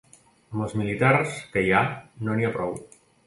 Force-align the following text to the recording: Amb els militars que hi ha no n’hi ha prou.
Amb 0.53 0.63
els 0.67 0.73
militars 0.81 1.35
que 1.55 1.63
hi 1.67 1.71
ha 1.77 1.83
no 2.29 2.39
n’hi 2.39 2.47
ha 2.49 2.53
prou. 2.59 2.77